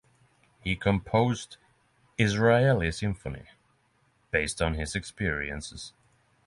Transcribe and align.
He 0.61 0.75
composed 0.75 1.57
"Israeli 2.17 2.91
Symphony" 2.91 3.45
based 4.31 4.59
on 4.59 4.73
his 4.73 4.95
experiences. 4.95 5.93